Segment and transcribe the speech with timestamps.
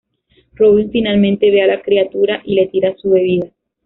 [0.55, 3.51] Robin finalmente ve a la criatura, y le tira su bebida.